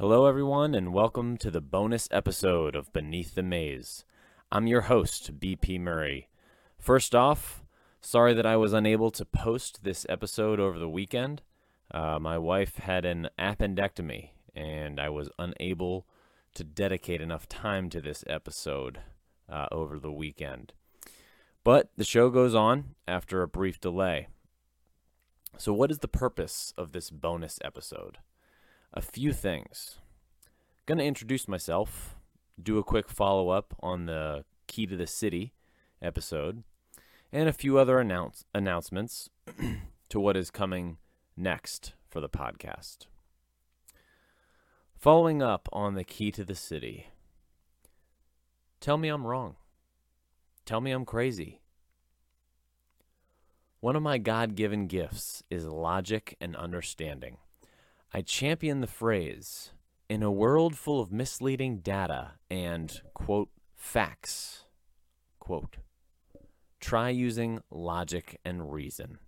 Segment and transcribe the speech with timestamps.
[0.00, 4.06] Hello, everyone, and welcome to the bonus episode of Beneath the Maze.
[4.50, 6.30] I'm your host, BP Murray.
[6.78, 7.62] First off,
[8.00, 11.42] sorry that I was unable to post this episode over the weekend.
[11.90, 16.06] Uh, my wife had an appendectomy, and I was unable
[16.54, 19.00] to dedicate enough time to this episode
[19.50, 20.72] uh, over the weekend.
[21.62, 24.28] But the show goes on after a brief delay.
[25.58, 28.16] So, what is the purpose of this bonus episode?
[28.92, 29.98] A few things.
[30.86, 32.16] Going to introduce myself,
[32.60, 35.52] do a quick follow up on the Key to the City
[36.02, 36.64] episode,
[37.32, 39.30] and a few other announce- announcements
[40.08, 40.98] to what is coming
[41.36, 43.06] next for the podcast.
[44.96, 47.06] Following up on the Key to the City,
[48.80, 49.54] tell me I'm wrong.
[50.66, 51.60] Tell me I'm crazy.
[53.78, 57.38] One of my God given gifts is logic and understanding.
[58.12, 59.70] I champion the phrase
[60.08, 64.64] in a world full of misleading data and, quote, facts,
[65.38, 65.76] quote,
[66.80, 69.18] try using logic and reason.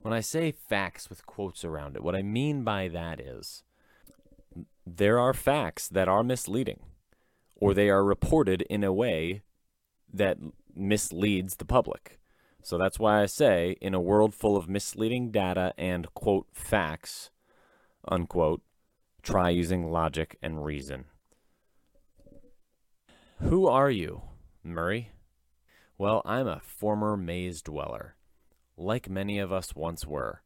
[0.00, 3.62] When I say facts with quotes around it, what I mean by that is
[4.86, 6.80] there are facts that are misleading
[7.56, 9.42] or they are reported in a way
[10.12, 10.38] that
[10.74, 12.18] misleads the public.
[12.62, 17.30] So that's why I say, in a world full of misleading data and, quote, facts,
[18.08, 18.62] unquote,
[19.22, 21.06] try using logic and reason.
[23.40, 24.22] Who are you,
[24.62, 25.10] Murray?
[25.98, 28.16] Well, I'm a former maze dweller,
[28.76, 30.42] like many of us once were.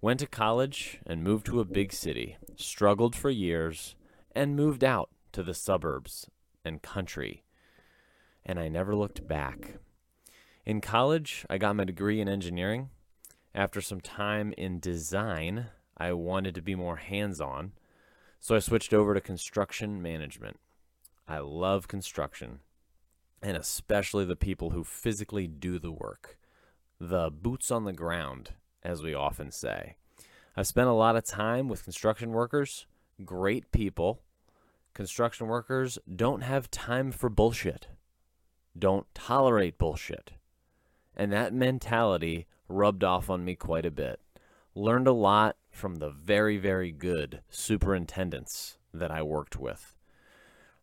[0.00, 3.94] Went to college and moved to a big city, struggled for years,
[4.34, 6.28] and moved out to the suburbs
[6.64, 7.44] and country.
[8.44, 9.78] And I never looked back.
[10.66, 12.90] In college, I got my degree in engineering.
[13.54, 15.66] After some time in design,
[16.02, 17.70] I wanted to be more hands on,
[18.40, 20.58] so I switched over to construction management.
[21.28, 22.58] I love construction,
[23.40, 26.38] and especially the people who physically do the work,
[26.98, 28.50] the boots on the ground,
[28.82, 29.94] as we often say.
[30.56, 32.86] I've spent a lot of time with construction workers,
[33.24, 34.22] great people.
[34.94, 37.86] Construction workers don't have time for bullshit,
[38.76, 40.32] don't tolerate bullshit.
[41.16, 44.18] And that mentality rubbed off on me quite a bit.
[44.74, 49.94] Learned a lot from the very, very good superintendents that I worked with.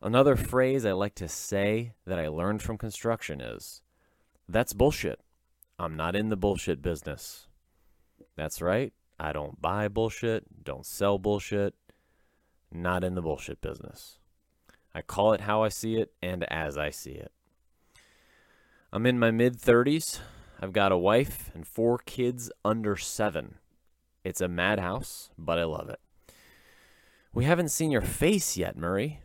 [0.01, 3.81] Another phrase I like to say that I learned from construction is
[4.47, 5.19] that's bullshit.
[5.77, 7.47] I'm not in the bullshit business.
[8.35, 8.91] That's right.
[9.19, 11.75] I don't buy bullshit, don't sell bullshit,
[12.71, 14.17] not in the bullshit business.
[14.93, 17.31] I call it how I see it and as I see it.
[18.91, 20.19] I'm in my mid 30s.
[20.59, 23.58] I've got a wife and four kids under seven.
[24.29, 25.99] It's a madhouse, but I love it.
[27.33, 29.21] We haven't seen your face yet, Murray.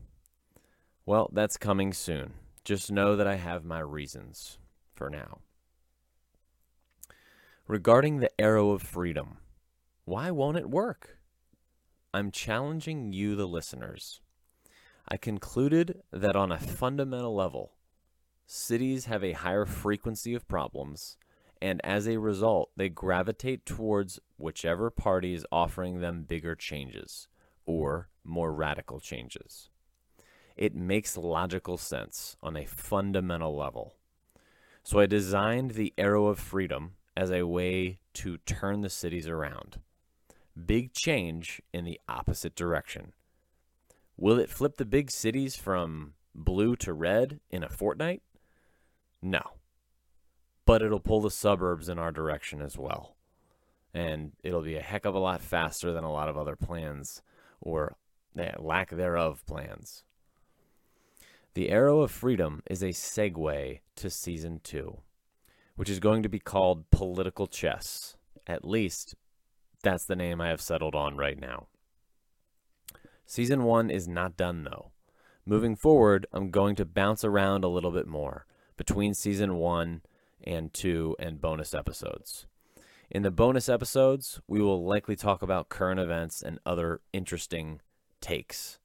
[1.05, 2.33] Well, that's coming soon.
[2.65, 4.57] Just know that I have my reasons
[4.95, 5.41] for now.
[7.69, 9.37] Regarding the arrow of freedom,
[10.07, 11.19] why won't it work?
[12.15, 14.23] I'm challenging you, the listeners.
[15.07, 17.73] I concluded that on a fundamental level,
[18.47, 21.19] cities have a higher frequency of problems,
[21.61, 27.29] and as a result, they gravitate towards whichever party is offering them bigger changes
[27.67, 29.71] or more radical changes.
[30.57, 33.95] It makes logical sense on a fundamental level.
[34.83, 39.81] So I designed the Arrow of Freedom as a way to turn the cities around.
[40.67, 43.13] Big change in the opposite direction.
[44.17, 48.23] Will it flip the big cities from blue to red in a fortnight?
[49.21, 49.43] No.
[50.67, 53.17] But it'll pull the suburbs in our direction as well.
[53.93, 57.23] And it'll be a heck of a lot faster than a lot of other plans
[57.61, 57.97] or
[58.39, 60.05] eh, lack thereof plans.
[61.55, 64.99] The Arrow of Freedom is a segue to season two,
[65.77, 68.17] which is going to be called Political Chess.
[68.47, 69.15] At least,
[69.83, 71.69] that's the name I have settled on right now.
[73.25, 74.91] Season one is not done, though.
[75.47, 78.47] Moving forward, I'm going to bounce around a little bit more
[78.77, 80.03] between season one
[80.45, 82.47] and two and bonus episodes.
[83.11, 87.81] In the bonus episodes, we will likely talk about current events and other interesting
[88.21, 88.79] takes.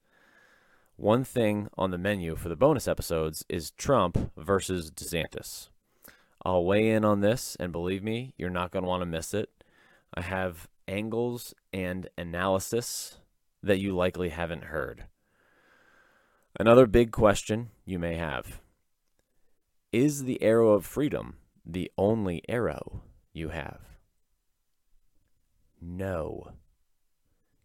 [0.96, 5.70] One thing on the menu for the bonus episodes is Trump versus DeSantis.
[6.46, 9.34] I'll weigh in on this, and believe me, you're not going to want to miss
[9.34, 9.50] it.
[10.14, 13.18] I have angles and analysis
[13.64, 15.06] that you likely haven't heard.
[16.60, 18.60] Another big question you may have
[19.92, 21.36] Is the arrow of freedom
[21.66, 23.04] the only arrow
[23.34, 23.80] you have?
[25.82, 26.54] No.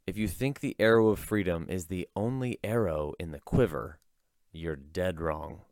[0.06, 3.98] If you think the arrow of freedom is the only arrow in the quiver,
[4.52, 5.62] you're dead wrong.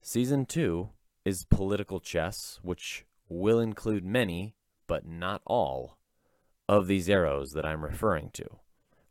[0.00, 0.90] Season 2
[1.24, 4.54] is political chess, which will include many,
[4.86, 5.96] but not all,
[6.68, 8.46] of these arrows that I'm referring to.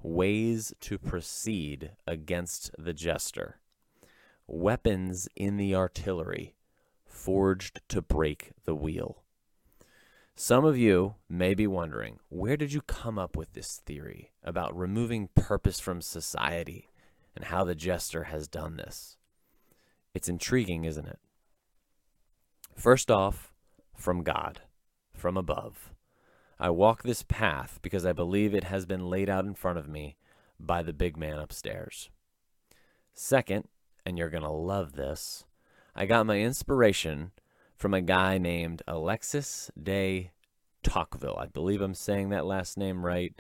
[0.02, 3.60] Ways to proceed against the jester.
[4.48, 6.56] Weapons in the artillery,
[7.14, 9.24] forged to break the wheel.
[10.36, 14.76] Some of you may be wondering where did you come up with this theory about
[14.76, 16.90] removing purpose from society
[17.36, 19.18] and how the jester has done this?
[20.16, 21.20] It's intriguing, isn't it?
[22.76, 23.54] First off,
[23.96, 24.62] from God,
[25.14, 25.94] from above.
[26.60, 29.88] I walk this path because I believe it has been laid out in front of
[29.88, 30.18] me
[30.60, 32.10] by the big man upstairs.
[33.14, 33.68] Second,
[34.04, 35.46] and you're going to love this,
[35.96, 37.32] I got my inspiration
[37.76, 40.32] from a guy named Alexis de
[40.82, 41.38] Tocqueville.
[41.38, 43.40] I believe I'm saying that last name right.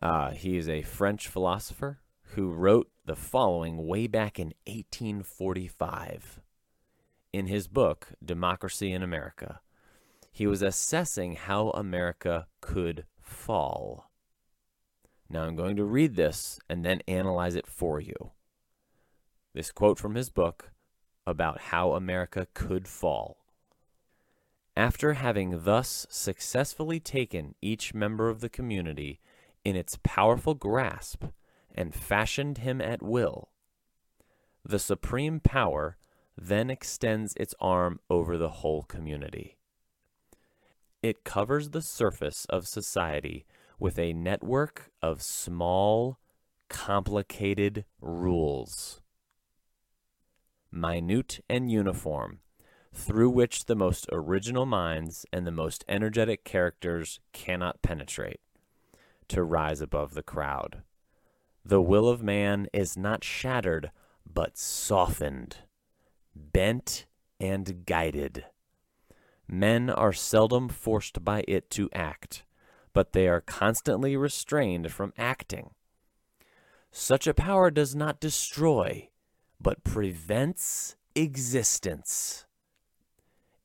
[0.00, 1.98] Uh, he is a French philosopher
[2.34, 6.40] who wrote the following way back in 1845
[7.32, 9.60] in his book, Democracy in America.
[10.32, 14.10] He was assessing how America could fall.
[15.28, 18.30] Now I'm going to read this and then analyze it for you.
[19.52, 20.70] This quote from his book
[21.28, 23.36] about how America could fall.
[24.74, 29.20] After having thus successfully taken each member of the community
[29.62, 31.24] in its powerful grasp
[31.74, 33.50] and fashioned him at will,
[34.64, 35.98] the supreme power
[36.34, 39.58] then extends its arm over the whole community.
[41.02, 43.44] It covers the surface of society
[43.78, 46.18] with a network of small,
[46.70, 49.02] complicated rules
[50.70, 52.40] minute and uniform,
[52.92, 58.40] through which the most original minds and the most energetic characters cannot penetrate,
[59.28, 60.82] to rise above the crowd.
[61.64, 63.90] The will of man is not shattered,
[64.24, 65.58] but softened,
[66.34, 67.06] bent,
[67.40, 68.46] and guided.
[69.46, 72.44] Men are seldom forced by it to act,
[72.92, 75.70] but they are constantly restrained from acting.
[76.90, 79.08] Such a power does not destroy,
[79.60, 82.46] but prevents existence.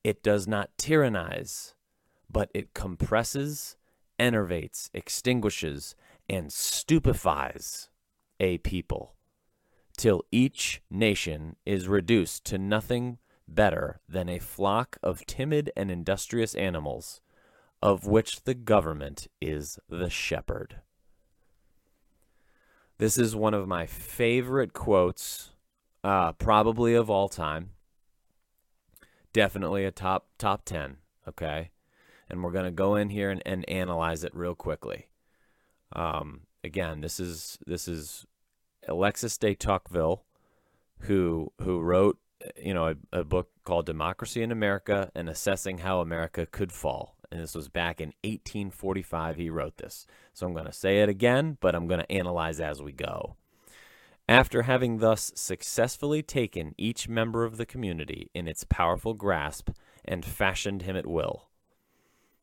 [0.02, 1.74] It does not tyrannize,
[2.30, 3.76] but it compresses,
[4.18, 5.94] enervates, extinguishes,
[6.28, 7.88] and stupefies
[8.40, 9.14] a people,
[9.96, 16.54] till each nation is reduced to nothing better than a flock of timid and industrious
[16.54, 17.20] animals,
[17.82, 20.80] of which the government is the shepherd.
[22.98, 25.53] This is one of my favorite quotes
[26.04, 27.70] uh, probably of all time.
[29.32, 30.98] Definitely a top top ten.
[31.26, 31.70] Okay,
[32.28, 35.08] and we're gonna go in here and, and analyze it real quickly.
[35.92, 38.26] Um, again, this is this is
[38.86, 40.24] Alexis de Tocqueville,
[41.00, 42.18] who who wrote
[42.56, 47.16] you know a, a book called Democracy in America and assessing how America could fall.
[47.32, 49.36] And this was back in 1845.
[49.36, 50.06] He wrote this.
[50.34, 53.34] So I'm going to say it again, but I'm going to analyze as we go.
[54.28, 59.70] After having thus successfully taken each member of the community in its powerful grasp
[60.04, 61.50] and fashioned him at will.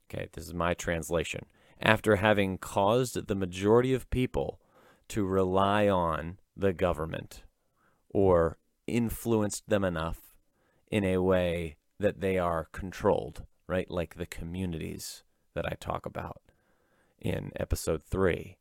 [0.09, 1.45] Okay, this is my translation.
[1.81, 4.59] After having caused the majority of people
[5.07, 7.43] to rely on the government
[8.09, 10.35] or influenced them enough
[10.91, 13.89] in a way that they are controlled, right?
[13.89, 15.23] Like the communities
[15.55, 16.41] that I talk about
[17.19, 18.57] in episode three.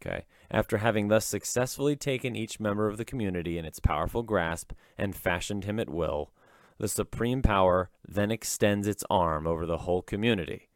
[0.00, 0.24] Okay.
[0.50, 5.16] After having thus successfully taken each member of the community in its powerful grasp and
[5.16, 6.32] fashioned him at will,
[6.78, 10.68] the supreme power then extends its arm over the whole community.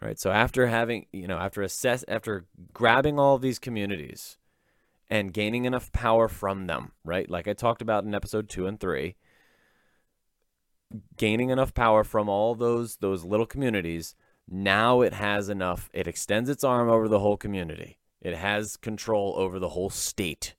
[0.00, 0.18] Right?
[0.18, 4.36] So after having, you know, after assess after grabbing all of these communities
[5.08, 7.30] and gaining enough power from them, right?
[7.30, 9.14] Like I talked about in episode 2 and 3,
[11.16, 14.14] gaining enough power from all those those little communities,
[14.46, 19.34] now it has enough, it extends its arm over the whole community it has control
[19.36, 20.54] over the whole state,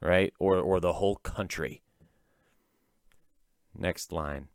[0.00, 0.32] right?
[0.40, 1.82] Or, or the whole country.
[3.78, 4.48] Next line.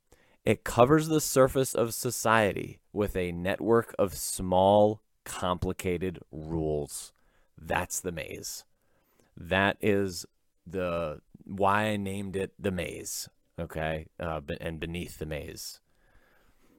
[0.44, 7.14] It covers the surface of society with a network of small, complicated rules.
[7.58, 8.66] That's the maze.
[9.38, 10.26] That is
[10.68, 13.30] the why I named it the maze.
[13.60, 15.80] Okay, uh, and beneath the maze,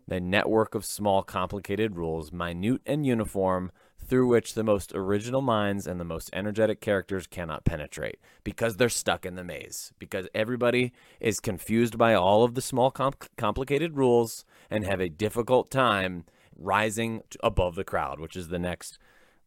[0.08, 3.70] the network of small, complicated rules, minute and uniform,
[4.06, 8.88] through which the most original minds and the most energetic characters cannot penetrate because they're
[8.88, 9.92] stuck in the maze.
[9.98, 15.70] Because everybody is confused by all of the small, complicated rules and have a difficult
[15.70, 16.24] time
[16.56, 18.98] rising above the crowd, which is the next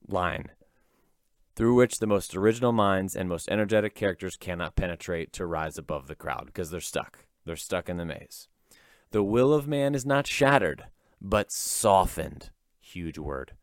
[0.07, 0.49] line.
[1.57, 6.05] through which the most original minds and most energetic characters cannot penetrate to rise above
[6.07, 7.25] the crowd because they're stuck.
[7.45, 8.47] They're stuck in the maze.
[9.09, 10.85] The will of man is not shattered,
[11.19, 12.51] but softened.
[12.79, 13.53] Huge word.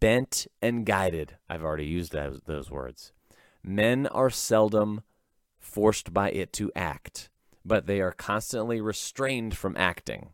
[0.00, 1.36] Bent and guided.
[1.48, 3.12] I've already used those, those words.
[3.62, 5.02] Men are seldom
[5.58, 7.28] forced by it to act,
[7.64, 10.30] but they are constantly restrained from acting.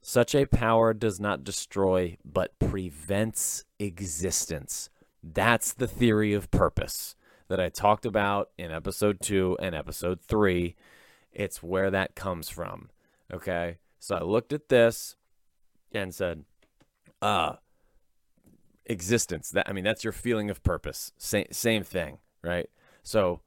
[0.00, 4.88] Such a power does not destroy, but prevents existence.
[5.20, 7.16] That's the theory of purpose
[7.48, 10.76] that I talked about in episode two and episode three.
[11.32, 12.90] It's where that comes from.
[13.32, 13.78] Okay.
[13.98, 15.16] So I looked at this
[15.92, 16.44] and said,
[17.20, 17.54] uh,
[18.86, 19.50] existence.
[19.50, 21.12] That I mean, that's your feeling of purpose.
[21.18, 22.68] Same same thing, right?
[23.02, 23.40] So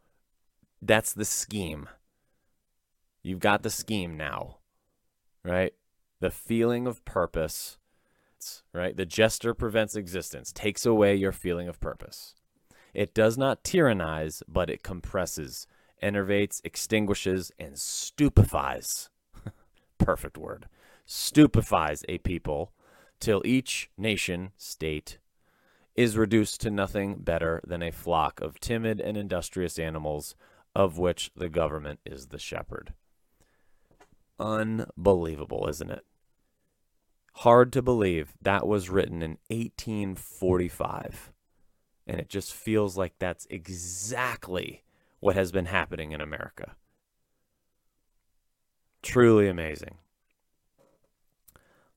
[0.82, 1.90] that's the scheme.
[3.22, 4.58] You've got the scheme now,
[5.44, 5.74] right?
[6.22, 7.78] The feeling of purpose,
[8.74, 8.96] right?
[8.96, 12.36] The jester prevents existence, takes away your feeling of purpose.
[12.94, 15.68] It does not tyrannize, but it compresses,
[16.02, 19.10] enervates, extinguishes, and stupefies.
[19.98, 20.68] Perfect word.
[21.06, 22.72] Stupefies a people
[23.20, 25.18] till each nation, state,
[26.00, 30.34] is reduced to nothing better than a flock of timid and industrious animals,
[30.74, 32.94] of which the government is the shepherd.
[34.40, 36.06] Unbelievable, isn't it?
[37.34, 41.34] Hard to believe that was written in 1845.
[42.08, 44.84] And it just feels like that's exactly
[45.20, 46.78] what has been happening in America.
[49.02, 49.98] Truly amazing.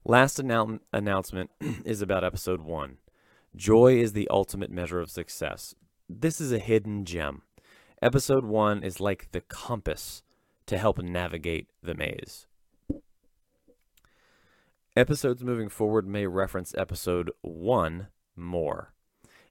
[0.05, 1.53] Last annou- announcement
[1.85, 2.97] is about episode one.
[3.55, 5.75] Joy is the ultimate measure of success.
[6.09, 7.43] This is a hidden gem.
[8.01, 10.23] Episode one is like the compass
[10.67, 12.47] to help navigate the maze.
[14.97, 18.93] Episodes moving forward may reference episode one more,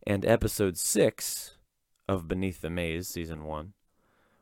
[0.06, 1.58] and episode six
[2.08, 3.74] of Beneath the Maze, season one,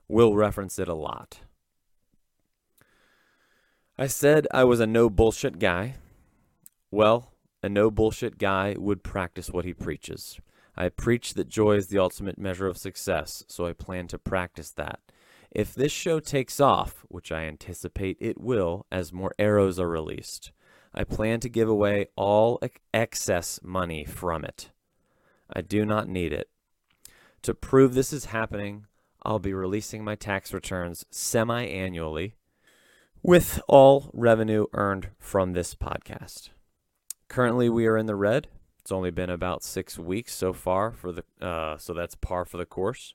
[0.07, 1.39] will reference it a lot.
[3.97, 5.95] I said I was a no bullshit guy.
[6.91, 7.28] Well,
[7.61, 10.39] a no bullshit guy would practice what he preaches.
[10.75, 14.71] I preach that joy is the ultimate measure of success, so I plan to practice
[14.71, 14.99] that.
[15.51, 20.51] If this show takes off, which I anticipate it will as more arrows are released,
[20.93, 22.61] I plan to give away all
[22.93, 24.71] excess money from it.
[25.51, 26.49] I do not need it.
[27.43, 28.85] To prove this is happening,
[29.23, 32.35] I'll be releasing my tax returns semi annually
[33.21, 36.49] with all revenue earned from this podcast.
[37.29, 38.47] Currently, we are in the red.
[38.79, 42.57] It's only been about six weeks so far for the, uh, so that's par for
[42.57, 43.13] the course.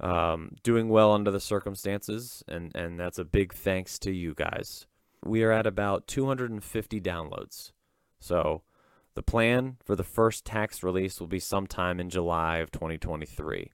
[0.00, 4.86] Um, doing well under the circumstances, and and that's a big thanks to you guys
[5.24, 7.72] we are at about 250 downloads.
[8.18, 8.62] So
[9.14, 13.70] the plan for the first tax release will be sometime in July of 2023.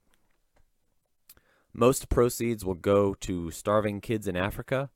[1.72, 4.90] Most proceeds will go to starving kids in Africa,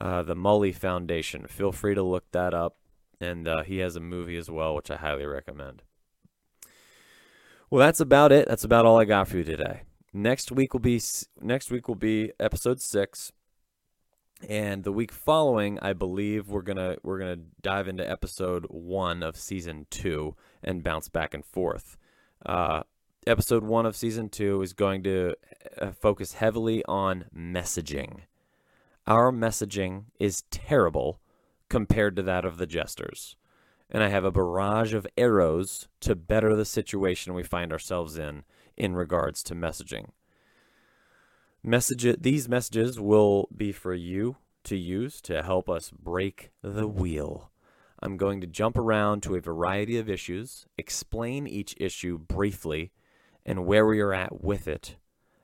[0.00, 1.46] uh, the Mully Foundation.
[1.46, 2.76] Feel free to look that up.
[3.20, 5.82] And uh, he has a movie as well, which I highly recommend.
[7.70, 8.46] Well, that's about it.
[8.48, 9.82] That's about all I got for you today.
[10.12, 11.00] Next week will be
[11.40, 13.32] next week will be episode six
[14.48, 19.36] and the week following i believe we're gonna we're gonna dive into episode one of
[19.36, 21.96] season two and bounce back and forth
[22.44, 22.82] uh,
[23.26, 25.34] episode one of season two is going to
[25.80, 28.20] uh, focus heavily on messaging
[29.06, 31.20] our messaging is terrible
[31.74, 33.36] compared to that of the jesters
[33.90, 38.44] and i have a barrage of arrows to better the situation we find ourselves in
[38.76, 40.06] in regards to messaging
[41.66, 47.50] Message these messages will be for you to use to help us break the wheel.
[48.02, 52.92] I'm going to jump around to a variety of issues, explain each issue briefly
[53.46, 54.96] and where we are at with it,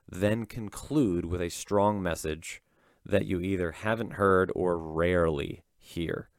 [0.07, 2.61] then conclude with a strong message
[3.03, 6.29] that you either haven't heard or rarely hear.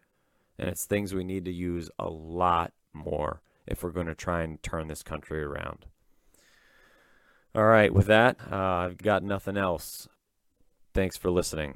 [0.58, 4.42] And it's things we need to use a lot more if we're going to try
[4.42, 5.86] and turn this country around.
[7.54, 10.08] All right, with that, uh, I've got nothing else.
[10.94, 11.74] Thanks for listening.